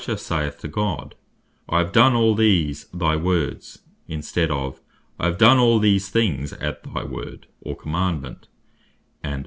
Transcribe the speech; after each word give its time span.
Elijah 0.01 0.17
saith 0.17 0.57
to 0.57 0.67
God, 0.67 1.13
"I 1.69 1.77
have 1.77 1.91
done 1.91 2.15
all 2.15 2.33
these 2.33 2.85
thy 2.85 3.15
Words," 3.17 3.83
in 4.07 4.23
stead 4.23 4.49
of 4.49 4.81
"I 5.19 5.27
have 5.27 5.37
done 5.37 5.59
all 5.59 5.77
these 5.77 6.09
things 6.09 6.53
at 6.53 6.81
thy 6.83 7.03
Word," 7.03 7.45
or 7.61 7.75
commandement: 7.75 8.47
and 9.21 9.33
(Jer. 9.33 9.39